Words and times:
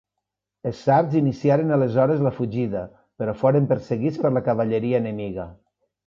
Els 0.67 0.79
sards 0.85 1.17
iniciaren 1.17 1.73
aleshores 1.75 2.23
la 2.27 2.31
fugida, 2.37 2.81
però 3.21 3.35
foren 3.41 3.67
perseguits 3.73 4.17
per 4.23 4.33
la 4.39 4.43
cavalleria 4.49 5.03
enemiga. 5.05 5.47